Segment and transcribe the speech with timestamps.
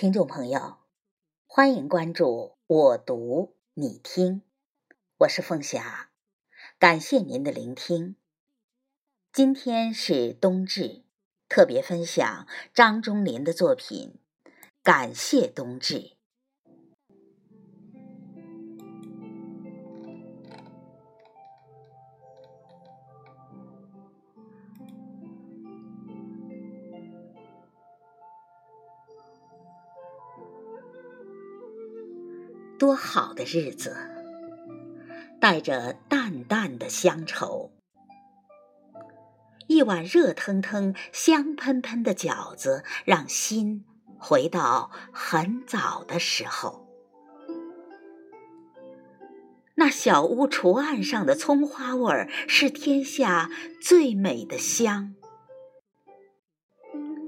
[0.00, 0.76] 听众朋友，
[1.48, 4.42] 欢迎关注我读你听，
[5.16, 6.10] 我是凤霞，
[6.78, 8.14] 感谢您的聆听。
[9.32, 11.02] 今天是冬至，
[11.48, 14.20] 特别分享张忠林的作品
[14.84, 15.94] 《感谢冬至》。
[32.78, 33.96] 多好的日子，
[35.40, 37.72] 带着淡淡的乡愁。
[39.66, 43.84] 一碗热腾腾、香喷喷的饺子，让心
[44.16, 46.86] 回到很早的时候。
[49.74, 55.14] 那小屋厨案上的葱花味儿，是天下最美的香。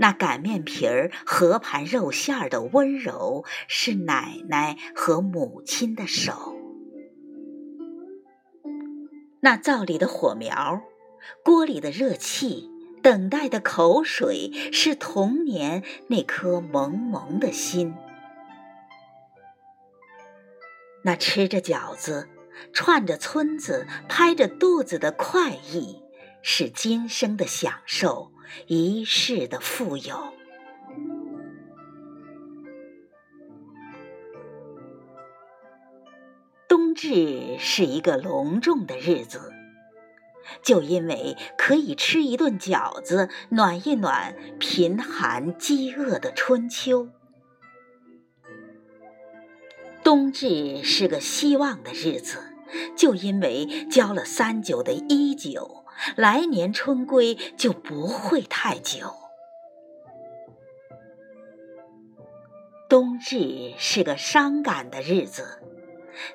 [0.00, 6.54] 那擀面皮儿、和盘肉馅儿的温柔，是奶奶和母亲的手；
[9.40, 10.82] 那灶里的火苗，
[11.44, 12.70] 锅里的热气，
[13.02, 17.92] 等待的口水，是童年那颗萌萌的心；
[21.02, 22.28] 那吃着饺子、
[22.72, 26.04] 串着村子、拍着肚子的快意，
[26.40, 28.32] 是今生的享受。
[28.66, 30.32] 一世的富有。
[36.66, 39.52] 冬至是一个隆重的日子，
[40.62, 47.08] 就因为可以吃一顿饺子，暖一暖贫寒饥饿的春秋。
[50.04, 52.54] 冬至是个希望的日子，
[52.96, 55.84] 就因为交了三九的一九。
[56.16, 59.14] 来年春归就不会太久。
[62.88, 65.62] 冬至是个伤感的日子，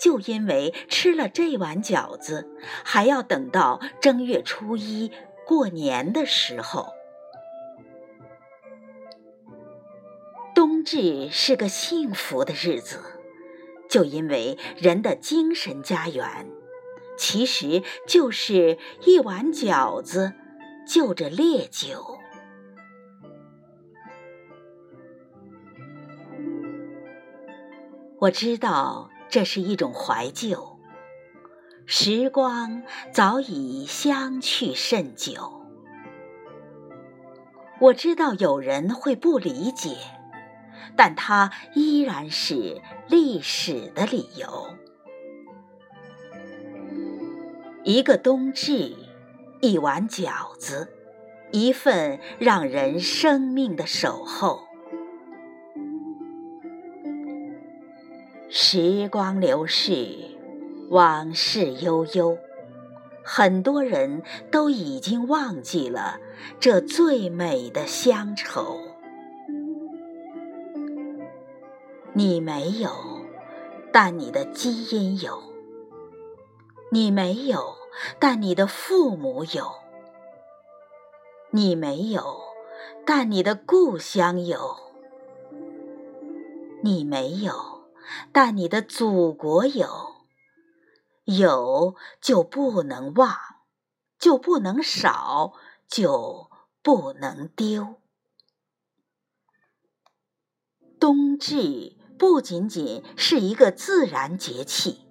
[0.00, 2.48] 就因为吃了这碗饺子，
[2.84, 5.10] 还要等到正月初一
[5.44, 6.94] 过年的时候。
[10.54, 13.00] 冬至是个幸福的日子，
[13.90, 16.46] 就因为人的精神家园。
[17.16, 20.34] 其实就是一碗饺子，
[20.86, 22.18] 就着烈酒。
[28.18, 30.78] 我知道这是一种怀旧，
[31.84, 32.82] 时光
[33.12, 35.62] 早已相去甚久。
[37.78, 39.96] 我知道有人会不理解，
[40.96, 44.66] 但它依然是历史的理由。
[47.86, 48.96] 一个冬至，
[49.60, 50.88] 一碗饺子，
[51.52, 54.58] 一份让人生命的守候。
[58.48, 60.18] 时光流逝，
[60.90, 62.36] 往事悠悠，
[63.22, 64.20] 很多人
[64.50, 66.18] 都已经忘记了
[66.58, 68.80] 这最美的乡愁。
[72.14, 72.90] 你没有，
[73.92, 75.55] 但你的基因有。
[76.90, 77.76] 你没有，
[78.20, 79.64] 但你的父母有；
[81.50, 82.40] 你没有，
[83.04, 84.76] 但你的故乡有；
[86.82, 87.88] 你没有，
[88.32, 90.14] 但你的祖国有。
[91.24, 93.36] 有就不能忘，
[94.16, 95.54] 就不能少，
[95.88, 96.48] 就
[96.82, 97.96] 不能丢。
[101.00, 105.05] 冬至不仅仅是一个自然节气。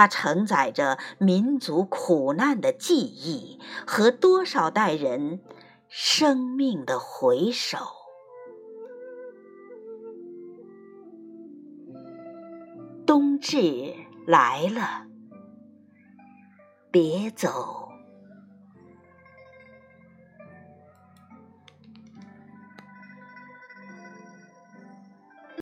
[0.00, 5.42] 它承载着民族苦难的记忆和多少代人
[5.90, 7.76] 生命的回首。
[13.06, 13.94] 冬至
[14.26, 15.06] 来了，
[16.90, 17.89] 别走。